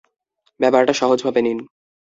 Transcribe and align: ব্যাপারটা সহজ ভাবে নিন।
ব্যাপারটা 0.59 0.93
সহজ 0.93 1.19
ভাবে 1.25 1.41
নিন। 1.41 1.59